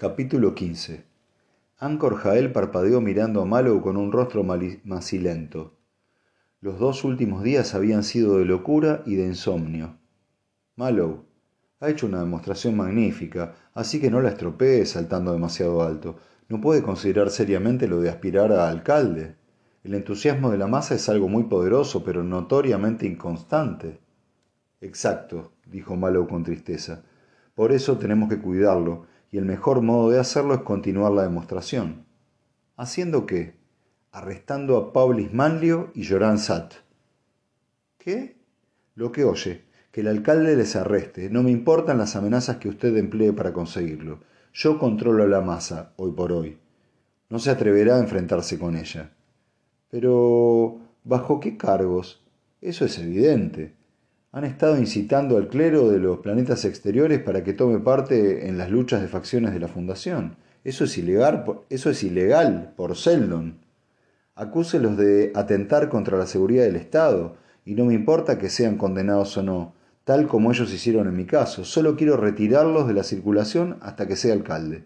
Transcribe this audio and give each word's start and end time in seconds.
Capítulo 0.00 0.54
15 0.54 1.04
Ancor 1.78 2.18
Jael 2.18 2.52
parpadeó 2.52 3.00
mirando 3.00 3.42
a 3.42 3.44
Mallow 3.44 3.80
con 3.80 3.96
un 3.96 4.12
rostro 4.12 4.44
macilento. 4.44 5.74
Los 6.60 6.78
dos 6.78 7.02
últimos 7.02 7.42
días 7.42 7.74
habían 7.74 8.04
sido 8.04 8.38
de 8.38 8.44
locura 8.44 9.02
y 9.06 9.16
de 9.16 9.26
insomnio. 9.26 9.96
Mallow, 10.76 11.24
ha 11.80 11.90
hecho 11.90 12.06
una 12.06 12.20
demostración 12.20 12.76
magnífica, 12.76 13.56
así 13.74 14.00
que 14.00 14.08
no 14.08 14.20
la 14.20 14.28
estropee 14.28 14.86
saltando 14.86 15.32
demasiado 15.32 15.82
alto. 15.82 16.18
No 16.48 16.60
puede 16.60 16.84
considerar 16.84 17.30
seriamente 17.30 17.88
lo 17.88 18.00
de 18.00 18.10
aspirar 18.10 18.52
a 18.52 18.68
alcalde. 18.68 19.34
El 19.82 19.94
entusiasmo 19.94 20.52
de 20.52 20.58
la 20.58 20.68
masa 20.68 20.94
es 20.94 21.08
algo 21.08 21.26
muy 21.26 21.48
poderoso, 21.48 22.04
pero 22.04 22.22
notoriamente 22.22 23.04
inconstante. 23.04 23.98
Exacto, 24.80 25.54
dijo 25.66 25.96
Mallow 25.96 26.28
con 26.28 26.44
tristeza. 26.44 27.02
Por 27.56 27.72
eso 27.72 27.98
tenemos 27.98 28.28
que 28.28 28.38
cuidarlo, 28.38 29.08
y 29.30 29.38
el 29.38 29.44
mejor 29.44 29.82
modo 29.82 30.10
de 30.10 30.18
hacerlo 30.18 30.54
es 30.54 30.60
continuar 30.62 31.12
la 31.12 31.22
demostración. 31.22 32.04
¿Haciendo 32.76 33.26
qué? 33.26 33.54
Arrestando 34.12 34.76
a 34.76 34.92
Paulis 34.92 35.32
Manlio 35.32 35.90
y 35.94 36.06
Joran 36.06 36.38
Sat. 36.38 36.74
¿Qué? 37.98 38.36
Lo 38.94 39.12
que 39.12 39.24
oye, 39.24 39.64
que 39.92 40.00
el 40.00 40.08
alcalde 40.08 40.56
les 40.56 40.76
arreste. 40.76 41.30
No 41.30 41.42
me 41.42 41.50
importan 41.50 41.98
las 41.98 42.16
amenazas 42.16 42.56
que 42.56 42.68
usted 42.68 42.96
emplee 42.96 43.32
para 43.32 43.52
conseguirlo. 43.52 44.20
Yo 44.52 44.78
controlo 44.78 45.26
la 45.26 45.40
masa, 45.40 45.92
hoy 45.96 46.12
por 46.12 46.32
hoy. 46.32 46.58
No 47.28 47.38
se 47.38 47.50
atreverá 47.50 47.96
a 47.96 48.00
enfrentarse 48.00 48.58
con 48.58 48.76
ella. 48.76 49.12
Pero... 49.90 50.80
¿bajo 51.08 51.40
qué 51.40 51.56
cargos? 51.56 52.22
Eso 52.60 52.84
es 52.84 52.98
evidente. 52.98 53.74
Han 54.30 54.44
estado 54.44 54.76
incitando 54.76 55.38
al 55.38 55.48
clero 55.48 55.88
de 55.88 55.98
los 55.98 56.18
planetas 56.18 56.66
exteriores 56.66 57.18
para 57.20 57.42
que 57.42 57.54
tome 57.54 57.78
parte 57.80 58.46
en 58.46 58.58
las 58.58 58.70
luchas 58.70 59.00
de 59.00 59.08
facciones 59.08 59.54
de 59.54 59.60
la 59.60 59.68
Fundación. 59.68 60.36
Eso 60.64 60.84
es 60.84 60.98
ilegal, 60.98 61.44
eso 61.70 61.88
es 61.88 62.02
ilegal 62.04 62.74
por 62.76 62.94
Seldon. 62.94 63.60
Acúselos 64.34 64.98
de 64.98 65.32
atentar 65.34 65.88
contra 65.88 66.18
la 66.18 66.26
seguridad 66.26 66.64
del 66.64 66.76
Estado, 66.76 67.36
y 67.64 67.74
no 67.74 67.86
me 67.86 67.94
importa 67.94 68.38
que 68.38 68.50
sean 68.50 68.76
condenados 68.76 69.36
o 69.38 69.42
no, 69.42 69.74
tal 70.04 70.26
como 70.26 70.52
ellos 70.52 70.72
hicieron 70.72 71.08
en 71.08 71.16
mi 71.16 71.24
caso. 71.24 71.64
Solo 71.64 71.96
quiero 71.96 72.18
retirarlos 72.18 72.86
de 72.86 72.94
la 72.94 73.04
circulación 73.04 73.78
hasta 73.80 74.06
que 74.06 74.16
sea 74.16 74.34
alcalde. 74.34 74.84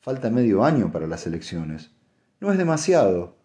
Falta 0.00 0.30
medio 0.30 0.64
año 0.64 0.92
para 0.92 1.08
las 1.08 1.26
elecciones. 1.26 1.90
No 2.40 2.52
es 2.52 2.58
demasiado. 2.58 3.36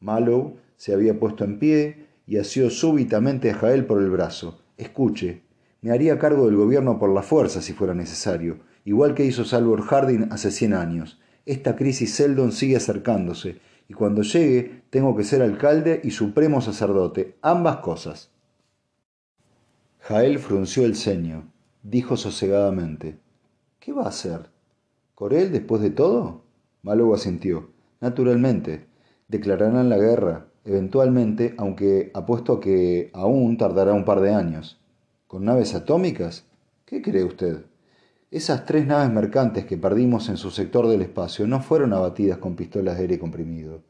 Mallow 0.00 0.56
se 0.76 0.94
había 0.94 1.18
puesto 1.20 1.44
en 1.44 1.58
pie 1.58 2.05
y 2.26 2.38
asió 2.38 2.68
súbitamente 2.70 3.50
a 3.50 3.54
Jael 3.54 3.86
por 3.86 4.02
el 4.02 4.10
brazo. 4.10 4.60
Escuche, 4.76 5.42
me 5.80 5.92
haría 5.92 6.18
cargo 6.18 6.46
del 6.46 6.56
gobierno 6.56 6.98
por 6.98 7.10
la 7.14 7.22
fuerza 7.22 7.62
si 7.62 7.72
fuera 7.72 7.94
necesario, 7.94 8.58
igual 8.84 9.14
que 9.14 9.24
hizo 9.24 9.44
Salvor 9.44 9.82
Harding 9.82 10.28
hace 10.32 10.50
cien 10.50 10.74
años. 10.74 11.20
Esta 11.46 11.76
crisis 11.76 12.14
Seldon 12.14 12.50
sigue 12.52 12.76
acercándose, 12.76 13.60
y 13.88 13.94
cuando 13.94 14.22
llegue 14.22 14.82
tengo 14.90 15.16
que 15.16 15.24
ser 15.24 15.42
alcalde 15.42 16.00
y 16.02 16.10
supremo 16.10 16.60
sacerdote, 16.60 17.36
ambas 17.40 17.76
cosas. 17.76 18.30
Jael 20.00 20.38
frunció 20.38 20.84
el 20.84 20.96
ceño. 20.96 21.52
Dijo 21.82 22.16
sosegadamente: 22.16 23.18
¿Qué 23.78 23.92
va 23.92 24.04
a 24.04 24.08
hacer? 24.08 24.50
¿Corel 25.14 25.52
después 25.52 25.80
de 25.82 25.90
todo? 25.90 26.44
Malo 26.82 27.14
asintió. 27.14 27.70
Naturalmente. 28.00 28.86
Declararán 29.28 29.88
la 29.88 29.98
guerra, 29.98 30.46
eventualmente, 30.66 31.54
aunque 31.56 32.10
apuesto 32.12 32.60
que 32.60 33.10
aún 33.14 33.56
tardará 33.56 33.94
un 33.94 34.04
par 34.04 34.20
de 34.20 34.34
años. 34.34 34.78
¿Con 35.26 35.44
naves 35.44 35.74
atómicas? 35.74 36.44
¿Qué 36.84 37.00
cree 37.00 37.24
usted? 37.24 37.64
Esas 38.30 38.66
tres 38.66 38.86
naves 38.86 39.10
mercantes 39.10 39.64
que 39.64 39.78
perdimos 39.78 40.28
en 40.28 40.36
su 40.36 40.50
sector 40.50 40.88
del 40.88 41.00
espacio 41.02 41.46
no 41.46 41.62
fueron 41.62 41.92
abatidas 41.92 42.38
con 42.38 42.56
pistolas 42.56 42.96
de 42.96 43.02
aire 43.02 43.18
comprimido. 43.18 43.82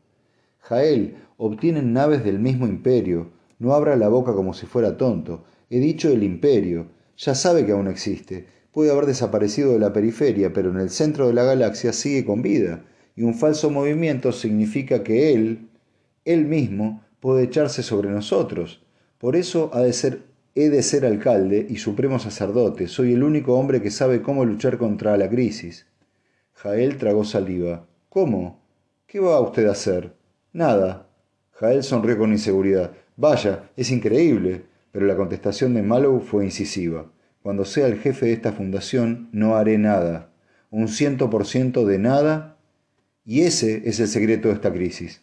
Jael, 0.60 1.16
obtienen 1.38 1.92
naves 1.92 2.22
del 2.22 2.38
mismo 2.38 2.66
imperio. 2.66 3.30
No 3.58 3.72
abra 3.72 3.96
la 3.96 4.08
boca 4.08 4.34
como 4.34 4.52
si 4.52 4.66
fuera 4.66 4.96
tonto. 4.96 5.44
He 5.70 5.78
dicho 5.78 6.10
el 6.10 6.22
imperio. 6.22 6.88
Ya 7.16 7.34
sabe 7.34 7.64
que 7.64 7.72
aún 7.72 7.88
existe. 7.88 8.46
Puede 8.72 8.90
haber 8.90 9.06
desaparecido 9.06 9.72
de 9.72 9.78
la 9.78 9.94
periferia, 9.94 10.52
pero 10.52 10.70
en 10.70 10.78
el 10.78 10.90
centro 10.90 11.28
de 11.28 11.32
la 11.32 11.44
galaxia 11.44 11.94
sigue 11.94 12.26
con 12.26 12.42
vida. 12.42 12.84
Y 13.14 13.22
un 13.22 13.34
falso 13.34 13.70
movimiento 13.70 14.32
significa 14.32 15.02
que 15.02 15.32
él, 15.32 15.65
él 16.26 16.44
mismo 16.44 17.02
puede 17.20 17.44
echarse 17.44 17.82
sobre 17.82 18.10
nosotros. 18.10 18.82
Por 19.18 19.36
eso 19.36 19.70
ha 19.72 19.80
de 19.80 19.94
ser, 19.94 20.24
he 20.54 20.68
de 20.68 20.82
ser 20.82 21.06
alcalde 21.06 21.66
y 21.70 21.76
supremo 21.76 22.18
sacerdote. 22.18 22.88
Soy 22.88 23.14
el 23.14 23.22
único 23.22 23.54
hombre 23.54 23.80
que 23.80 23.90
sabe 23.90 24.20
cómo 24.20 24.44
luchar 24.44 24.76
contra 24.76 25.16
la 25.16 25.30
crisis. 25.30 25.86
Jael 26.52 26.98
tragó 26.98 27.24
saliva. 27.24 27.86
¿Cómo? 28.10 28.60
¿Qué 29.06 29.20
va 29.20 29.40
usted 29.40 29.66
a 29.66 29.72
hacer? 29.72 30.14
Nada. 30.52 31.08
Jael 31.52 31.82
sonrió 31.82 32.18
con 32.18 32.32
inseguridad. 32.32 32.92
Vaya, 33.16 33.70
es 33.76 33.90
increíble. 33.90 34.64
Pero 34.92 35.06
la 35.06 35.16
contestación 35.16 35.74
de 35.74 35.82
Mallow 35.82 36.20
fue 36.20 36.44
incisiva. 36.44 37.10
Cuando 37.42 37.64
sea 37.64 37.86
el 37.86 37.98
jefe 37.98 38.26
de 38.26 38.32
esta 38.32 38.52
fundación, 38.52 39.28
no 39.30 39.54
haré 39.56 39.78
nada. 39.78 40.30
Un 40.70 40.88
ciento 40.88 41.30
por 41.30 41.46
ciento 41.46 41.86
de 41.86 41.98
nada. 41.98 42.56
Y 43.24 43.42
ese 43.42 43.88
es 43.88 44.00
el 44.00 44.08
secreto 44.08 44.48
de 44.48 44.54
esta 44.54 44.72
crisis. 44.72 45.22